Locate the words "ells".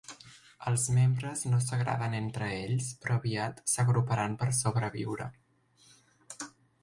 2.63-2.89